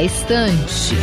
Na 0.00 0.04
Estante. 0.06 0.94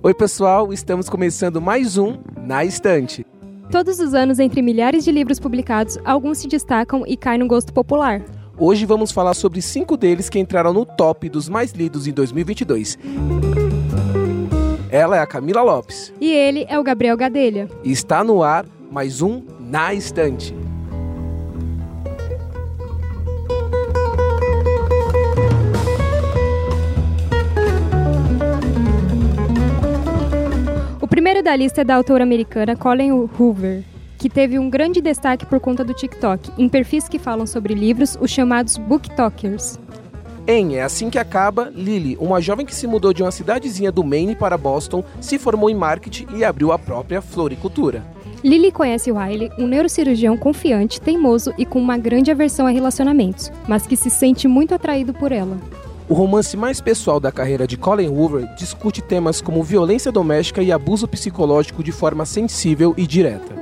Oi, 0.00 0.14
pessoal, 0.14 0.72
estamos 0.72 1.08
começando 1.08 1.60
mais 1.60 1.98
um 1.98 2.18
Na 2.46 2.64
Estante. 2.64 3.26
Todos 3.72 3.98
os 3.98 4.14
anos, 4.14 4.38
entre 4.38 4.62
milhares 4.62 5.02
de 5.02 5.10
livros 5.10 5.40
publicados, 5.40 5.98
alguns 6.04 6.38
se 6.38 6.46
destacam 6.46 7.02
e 7.08 7.16
caem 7.16 7.40
no 7.40 7.48
gosto 7.48 7.72
popular. 7.72 8.22
Hoje 8.56 8.86
vamos 8.86 9.10
falar 9.10 9.34
sobre 9.34 9.60
cinco 9.60 9.96
deles 9.96 10.28
que 10.28 10.38
entraram 10.38 10.72
no 10.72 10.86
top 10.86 11.28
dos 11.28 11.48
mais 11.48 11.72
lidos 11.72 12.06
em 12.06 12.12
2022. 12.12 12.96
Ela 14.92 15.16
é 15.16 15.20
a 15.20 15.26
Camila 15.26 15.62
Lopes. 15.62 16.14
E 16.20 16.30
ele 16.30 16.66
é 16.68 16.78
o 16.78 16.84
Gabriel 16.84 17.16
Gadelha. 17.16 17.68
E 17.82 17.90
está 17.90 18.22
no 18.22 18.44
ar 18.44 18.64
mais 18.92 19.20
um 19.20 19.42
Na 19.74 19.92
Estante. 19.92 20.54
O 31.00 31.08
primeiro 31.08 31.42
da 31.42 31.56
lista 31.56 31.80
é 31.80 31.84
da 31.84 31.96
autora 31.96 32.22
americana 32.22 32.76
Colin 32.76 33.10
Hoover, 33.10 33.82
que 34.16 34.30
teve 34.30 34.60
um 34.60 34.70
grande 34.70 35.00
destaque 35.00 35.44
por 35.44 35.58
conta 35.58 35.82
do 35.82 35.92
TikTok, 35.92 36.52
em 36.56 36.68
perfis 36.68 37.08
que 37.08 37.18
falam 37.18 37.44
sobre 37.44 37.74
livros, 37.74 38.16
os 38.20 38.30
chamados 38.30 38.76
booktokers. 38.78 39.80
Em 40.46 40.76
É 40.76 40.82
Assim 40.82 41.08
Que 41.08 41.18
Acaba, 41.18 41.72
Lily, 41.74 42.18
uma 42.20 42.38
jovem 42.38 42.66
que 42.66 42.74
se 42.74 42.86
mudou 42.86 43.14
de 43.14 43.22
uma 43.22 43.30
cidadezinha 43.30 43.90
do 43.90 44.04
Maine 44.04 44.36
para 44.36 44.58
Boston, 44.58 45.02
se 45.18 45.38
formou 45.38 45.70
em 45.70 45.74
marketing 45.74 46.26
e 46.36 46.44
abriu 46.44 46.70
a 46.70 46.78
própria 46.78 47.22
floricultura. 47.22 48.04
Lily 48.42 48.70
conhece 48.70 49.10
Riley, 49.10 49.50
um 49.58 49.66
neurocirurgião 49.66 50.36
confiante, 50.36 51.00
teimoso 51.00 51.54
e 51.56 51.64
com 51.64 51.78
uma 51.78 51.96
grande 51.96 52.30
aversão 52.30 52.66
a 52.66 52.70
relacionamentos, 52.70 53.50
mas 53.66 53.86
que 53.86 53.96
se 53.96 54.10
sente 54.10 54.46
muito 54.46 54.74
atraído 54.74 55.14
por 55.14 55.32
ela. 55.32 55.56
O 56.10 56.12
romance 56.12 56.54
mais 56.58 56.78
pessoal 56.78 57.18
da 57.18 57.32
carreira 57.32 57.66
de 57.66 57.78
Colin 57.78 58.08
Hoover 58.08 58.46
discute 58.54 59.00
temas 59.00 59.40
como 59.40 59.62
violência 59.62 60.12
doméstica 60.12 60.62
e 60.62 60.70
abuso 60.70 61.08
psicológico 61.08 61.82
de 61.82 61.90
forma 61.90 62.26
sensível 62.26 62.92
e 62.98 63.06
direta. 63.06 63.54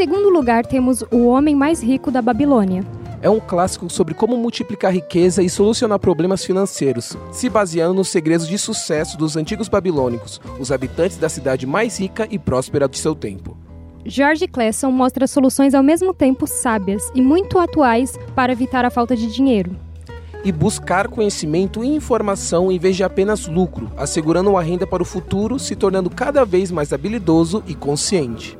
Segundo 0.00 0.30
lugar, 0.30 0.64
temos 0.64 1.04
O 1.10 1.26
Homem 1.26 1.54
Mais 1.54 1.82
Rico 1.82 2.10
da 2.10 2.22
Babilônia. 2.22 2.82
É 3.20 3.28
um 3.28 3.38
clássico 3.38 3.90
sobre 3.90 4.14
como 4.14 4.34
multiplicar 4.34 4.90
riqueza 4.90 5.42
e 5.42 5.50
solucionar 5.50 5.98
problemas 5.98 6.42
financeiros, 6.42 7.18
se 7.30 7.50
baseando 7.50 7.92
nos 7.92 8.08
segredos 8.08 8.48
de 8.48 8.56
sucesso 8.56 9.18
dos 9.18 9.36
antigos 9.36 9.68
babilônicos, 9.68 10.40
os 10.58 10.72
habitantes 10.72 11.18
da 11.18 11.28
cidade 11.28 11.66
mais 11.66 12.00
rica 12.00 12.26
e 12.30 12.38
próspera 12.38 12.88
de 12.88 12.96
seu 12.96 13.14
tempo. 13.14 13.58
George 14.02 14.48
Clason 14.48 14.90
mostra 14.90 15.26
soluções 15.26 15.74
ao 15.74 15.82
mesmo 15.82 16.14
tempo 16.14 16.46
sábias 16.46 17.12
e 17.14 17.20
muito 17.20 17.58
atuais 17.58 18.18
para 18.34 18.52
evitar 18.52 18.86
a 18.86 18.90
falta 18.90 19.14
de 19.14 19.26
dinheiro. 19.26 19.76
E 20.42 20.50
buscar 20.50 21.08
conhecimento 21.08 21.84
e 21.84 21.88
informação 21.94 22.72
em 22.72 22.78
vez 22.78 22.96
de 22.96 23.04
apenas 23.04 23.46
lucro, 23.46 23.92
assegurando 23.98 24.48
uma 24.48 24.62
renda 24.62 24.86
para 24.86 25.02
o 25.02 25.06
futuro, 25.06 25.58
se 25.58 25.76
tornando 25.76 26.08
cada 26.08 26.42
vez 26.42 26.70
mais 26.70 26.90
habilidoso 26.90 27.62
e 27.66 27.74
consciente. 27.74 28.58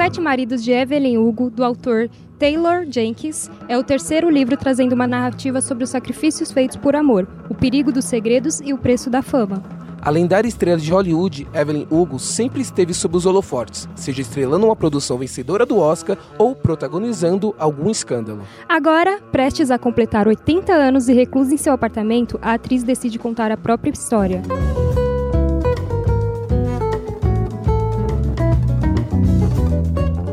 Sete 0.00 0.18
Maridos 0.18 0.64
de 0.64 0.72
Evelyn 0.72 1.18
Hugo, 1.18 1.50
do 1.50 1.62
autor 1.62 2.08
Taylor 2.38 2.86
Jenkins, 2.90 3.50
é 3.68 3.76
o 3.76 3.84
terceiro 3.84 4.30
livro 4.30 4.56
trazendo 4.56 4.94
uma 4.94 5.06
narrativa 5.06 5.60
sobre 5.60 5.84
os 5.84 5.90
sacrifícios 5.90 6.50
feitos 6.50 6.78
por 6.78 6.96
amor, 6.96 7.28
o 7.50 7.54
perigo 7.54 7.92
dos 7.92 8.06
segredos 8.06 8.62
e 8.62 8.72
o 8.72 8.78
preço 8.78 9.10
da 9.10 9.20
fama. 9.20 9.62
A 10.00 10.08
lendária 10.08 10.48
estrela 10.48 10.80
de 10.80 10.90
Hollywood, 10.90 11.46
Evelyn 11.52 11.86
Hugo, 11.90 12.18
sempre 12.18 12.62
esteve 12.62 12.94
sob 12.94 13.14
os 13.14 13.26
holofotes, 13.26 13.86
seja 13.94 14.22
estrelando 14.22 14.64
uma 14.64 14.74
produção 14.74 15.18
vencedora 15.18 15.66
do 15.66 15.76
Oscar 15.76 16.16
ou 16.38 16.56
protagonizando 16.56 17.54
algum 17.58 17.90
escândalo. 17.90 18.40
Agora, 18.66 19.20
prestes 19.30 19.70
a 19.70 19.78
completar 19.78 20.26
80 20.26 20.72
anos 20.72 21.10
e 21.10 21.12
reclusa 21.12 21.52
em 21.52 21.58
seu 21.58 21.74
apartamento, 21.74 22.38
a 22.40 22.54
atriz 22.54 22.82
decide 22.82 23.18
contar 23.18 23.52
a 23.52 23.56
própria 23.58 23.90
história. 23.90 24.40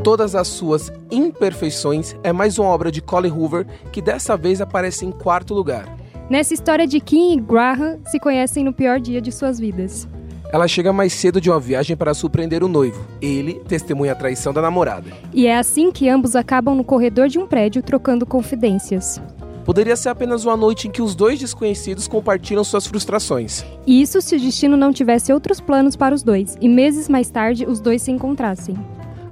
Todas 0.08 0.36
as 0.36 0.48
suas 0.48 0.90
imperfeições, 1.12 2.16
é 2.24 2.32
mais 2.32 2.58
uma 2.58 2.70
obra 2.70 2.90
de 2.90 3.02
Colin 3.02 3.30
Hoover 3.30 3.68
que 3.92 4.02
dessa 4.02 4.38
vez 4.38 4.62
aparece 4.62 5.06
em 5.06 5.12
quarto 5.12 5.54
lugar. 5.54 5.86
Nessa 6.30 6.54
história 6.54 6.88
de 6.88 7.02
Kim 7.02 7.34
e 7.34 7.42
Graham 7.42 8.00
se 8.06 8.18
conhecem 8.18 8.64
no 8.64 8.72
pior 8.72 9.02
dia 9.02 9.20
de 9.20 9.34
suas 9.34 9.60
vidas. 9.60 10.08
Ela 10.54 10.66
chega 10.66 10.94
mais 10.94 11.12
cedo 11.12 11.42
de 11.42 11.50
uma 11.50 11.60
viagem 11.60 11.98
para 11.98 12.14
surpreender 12.14 12.64
o 12.64 12.70
noivo. 12.70 13.06
Ele 13.22 13.56
testemunha 13.68 14.14
a 14.14 14.16
traição 14.16 14.54
da 14.54 14.62
namorada. 14.62 15.12
E 15.34 15.46
é 15.46 15.58
assim 15.58 15.92
que 15.92 16.08
ambos 16.08 16.38
acabam 16.38 16.74
no 16.74 16.86
corredor 16.86 17.28
de 17.28 17.38
um 17.38 17.46
prédio 17.46 17.84
trocando 17.84 18.26
confidências. 18.26 19.22
Poderia 19.66 19.98
ser 19.98 20.08
apenas 20.08 20.46
uma 20.46 20.56
noite 20.56 20.88
em 20.88 20.92
que 20.92 21.02
os 21.02 21.16
dois 21.16 21.38
desconhecidos 21.38 22.08
compartilham 22.08 22.64
suas 22.64 22.88
frustrações. 22.88 23.66
Isso 23.86 24.22
se 24.22 24.38
o 24.38 24.40
destino 24.40 24.78
não 24.78 24.94
tivesse 24.94 25.34
outros 25.34 25.60
planos 25.60 25.98
para 25.98 26.16
os 26.16 26.24
dois, 26.24 26.58
e 26.62 26.70
meses 26.70 27.10
mais 27.10 27.30
tarde 27.30 27.66
os 27.66 27.82
dois 27.82 28.02
se 28.02 28.10
encontrassem. 28.10 28.78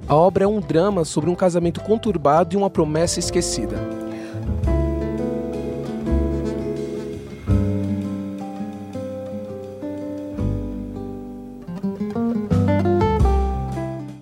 A 0.08 0.14
obra 0.14 0.44
é 0.44 0.46
um 0.46 0.60
drama 0.60 1.04
sobre 1.04 1.28
um 1.28 1.34
casamento 1.34 1.80
conturbado 1.80 2.54
e 2.54 2.56
uma 2.56 2.70
promessa 2.70 3.18
esquecida. 3.18 3.76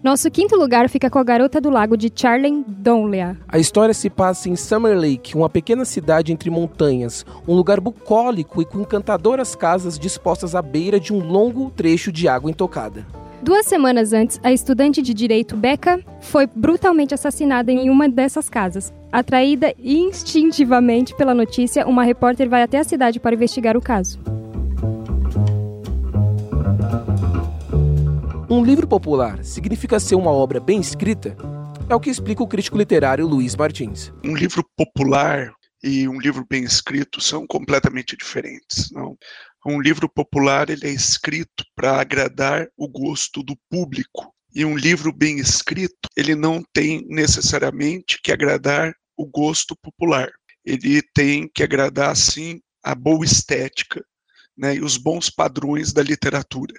Nosso 0.02 0.30
quinto 0.30 0.56
lugar 0.56 0.88
fica 0.88 1.10
com 1.10 1.18
a 1.18 1.24
Garota 1.24 1.60
do 1.60 1.68
Lago 1.68 1.98
de 1.98 2.10
Charlie 2.14 2.64
Donlea. 2.66 3.36
A 3.46 3.58
história 3.58 3.92
se 3.92 4.08
passa 4.08 4.48
em 4.48 4.56
Summer 4.56 4.96
Lake, 4.96 5.36
uma 5.36 5.50
pequena 5.50 5.84
cidade 5.84 6.32
entre 6.32 6.48
montanhas, 6.48 7.26
um 7.46 7.54
lugar 7.54 7.80
bucólico 7.80 8.62
e 8.62 8.64
com 8.64 8.80
encantadoras 8.80 9.54
casas 9.54 9.98
dispostas 9.98 10.54
à 10.54 10.62
beira 10.62 10.98
de 10.98 11.12
um 11.12 11.18
longo 11.18 11.70
trecho 11.70 12.10
de 12.10 12.26
água 12.26 12.50
intocada. 12.50 13.06
Duas 13.44 13.66
semanas 13.66 14.14
antes, 14.14 14.40
a 14.42 14.50
estudante 14.50 15.02
de 15.02 15.12
direito 15.12 15.54
Becca 15.54 16.02
foi 16.18 16.46
brutalmente 16.46 17.12
assassinada 17.12 17.70
em 17.70 17.90
uma 17.90 18.08
dessas 18.08 18.48
casas. 18.48 18.90
Atraída 19.12 19.74
instintivamente 19.78 21.14
pela 21.14 21.34
notícia, 21.34 21.86
uma 21.86 22.04
repórter 22.04 22.48
vai 22.48 22.62
até 22.62 22.78
a 22.78 22.84
cidade 22.84 23.20
para 23.20 23.34
investigar 23.34 23.76
o 23.76 23.82
caso. 23.82 24.18
Um 28.48 28.64
livro 28.64 28.86
popular 28.86 29.44
significa 29.44 30.00
ser 30.00 30.14
uma 30.14 30.30
obra 30.30 30.58
bem 30.58 30.80
escrita? 30.80 31.36
É 31.86 31.94
o 31.94 32.00
que 32.00 32.08
explica 32.08 32.42
o 32.42 32.48
crítico 32.48 32.78
literário 32.78 33.26
Luiz 33.26 33.54
Martins. 33.54 34.10
Um 34.24 34.34
livro 34.34 34.64
popular 34.74 35.52
e 35.82 36.08
um 36.08 36.18
livro 36.18 36.46
bem 36.48 36.64
escrito 36.64 37.20
são 37.20 37.46
completamente 37.46 38.16
diferentes. 38.16 38.90
Não? 38.90 39.18
Um 39.66 39.80
livro 39.80 40.08
popular 40.08 40.68
ele 40.68 40.86
é 40.86 40.90
escrito 40.90 41.64
para 41.74 42.00
agradar 42.00 42.66
o 42.76 42.86
gosto 42.86 43.42
do 43.42 43.56
público. 43.70 44.32
E 44.54 44.64
um 44.64 44.76
livro 44.76 45.12
bem 45.12 45.38
escrito, 45.38 46.08
ele 46.16 46.34
não 46.34 46.62
tem 46.72 47.04
necessariamente 47.08 48.20
que 48.22 48.30
agradar 48.30 48.94
o 49.16 49.26
gosto 49.26 49.74
popular. 49.82 50.30
Ele 50.64 51.02
tem 51.14 51.48
que 51.52 51.62
agradar, 51.62 52.14
sim, 52.14 52.60
a 52.84 52.94
boa 52.94 53.24
estética 53.24 54.04
né, 54.56 54.76
e 54.76 54.80
os 54.80 54.96
bons 54.96 55.30
padrões 55.30 55.92
da 55.92 56.02
literatura. 56.02 56.74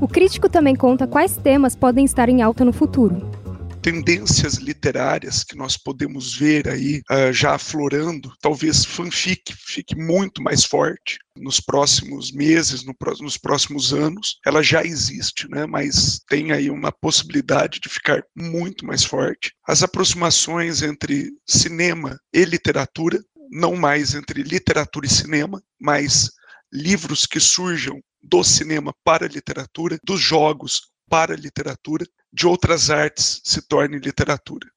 O 0.00 0.08
crítico 0.08 0.48
também 0.48 0.74
conta 0.74 1.06
quais 1.06 1.36
temas 1.36 1.76
podem 1.76 2.04
estar 2.04 2.28
em 2.28 2.40
alta 2.42 2.64
no 2.64 2.72
futuro. 2.72 3.39
Tendências 3.82 4.56
literárias 4.56 5.42
que 5.42 5.56
nós 5.56 5.78
podemos 5.78 6.36
ver 6.36 6.68
aí 6.68 7.00
uh, 7.10 7.32
já 7.32 7.54
aflorando, 7.54 8.30
talvez 8.38 8.84
fanfic 8.84 9.54
fique 9.56 9.96
muito 9.96 10.42
mais 10.42 10.64
forte 10.64 11.18
nos 11.34 11.60
próximos 11.60 12.30
meses, 12.30 12.84
no, 12.84 12.94
nos 13.20 13.38
próximos 13.38 13.94
anos. 13.94 14.38
Ela 14.44 14.62
já 14.62 14.84
existe, 14.84 15.48
né? 15.48 15.64
mas 15.64 16.20
tem 16.28 16.52
aí 16.52 16.70
uma 16.70 16.92
possibilidade 16.92 17.80
de 17.80 17.88
ficar 17.88 18.22
muito 18.36 18.84
mais 18.84 19.02
forte. 19.02 19.54
As 19.66 19.82
aproximações 19.82 20.82
entre 20.82 21.30
cinema 21.48 22.18
e 22.34 22.44
literatura, 22.44 23.18
não 23.50 23.76
mais 23.76 24.14
entre 24.14 24.42
literatura 24.42 25.06
e 25.06 25.10
cinema, 25.10 25.62
mas 25.80 26.30
livros 26.70 27.24
que 27.24 27.40
surjam 27.40 27.98
do 28.22 28.44
cinema 28.44 28.94
para 29.02 29.24
a 29.24 29.28
literatura, 29.28 29.98
dos 30.04 30.20
jogos 30.20 30.82
para 31.08 31.34
a 31.34 31.36
literatura, 31.36 32.06
de 32.32 32.46
outras 32.46 32.90
artes 32.90 33.40
se 33.44 33.60
torne 33.62 33.98
literatura. 33.98 34.68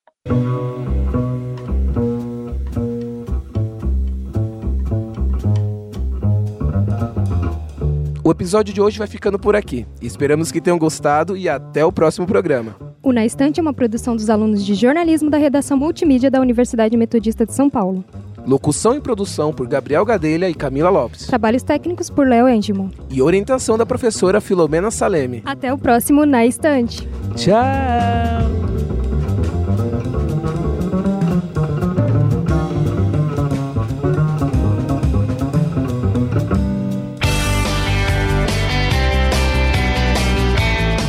O 8.26 8.32
episódio 8.32 8.74
de 8.74 8.82
hoje 8.82 8.98
vai 8.98 9.08
ficando 9.08 9.38
por 9.38 9.56
aqui. 9.56 9.86
Esperamos 10.02 10.52
que 10.52 10.62
tenham 10.62 10.80
gostado 10.80 11.36
e 11.36 11.48
até 11.50 11.86
o 11.86 11.92
próximo 11.92 12.26
programa. 12.26 12.76
O 13.04 13.12
Na 13.12 13.26
Estante 13.26 13.60
é 13.60 13.62
uma 13.62 13.74
produção 13.74 14.16
dos 14.16 14.30
alunos 14.30 14.66
de 14.66 14.74
jornalismo 14.76 15.30
da 15.30 15.38
redação 15.38 15.78
multimídia 15.78 16.32
da 16.32 16.40
Universidade 16.40 16.96
Metodista 16.96 17.46
de 17.46 17.54
São 17.54 17.70
Paulo. 17.70 18.04
Locução 18.48 18.96
e 18.96 19.02
produção 19.02 19.54
por 19.54 19.68
Gabriel 19.68 20.04
Gadelha 20.06 20.50
e 20.50 20.54
Camila 20.54 20.90
Lopes. 20.90 21.28
Trabalhos 21.28 21.64
técnicos 21.64 22.10
por 22.10 22.28
Léo 22.28 22.48
Endimon. 22.48 22.90
E 23.10 23.22
orientação 23.22 23.78
da 23.78 23.86
professora 23.86 24.42
Filomena 24.42 24.90
Saleme. 24.90 25.42
Até 25.46 25.74
o 25.74 25.78
próximo 25.78 26.26
Na 26.26 26.46
Estante. 26.46 27.08
Tchau! 27.36 27.54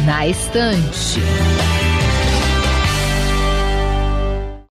Na 0.06 0.26
Estante. 0.26 1.20